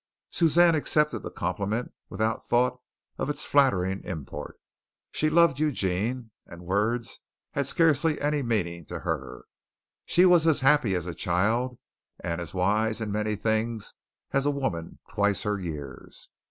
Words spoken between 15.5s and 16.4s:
years.